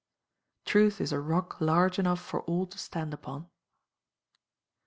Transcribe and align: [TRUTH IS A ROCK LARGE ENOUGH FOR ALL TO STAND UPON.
[TRUTH 0.65 0.99
IS 0.99 1.11
A 1.11 1.19
ROCK 1.19 1.61
LARGE 1.61 1.99
ENOUGH 1.99 2.17
FOR 2.19 2.41
ALL 2.45 2.65
TO 2.65 2.79
STAND 2.79 3.13
UPON. 3.13 3.45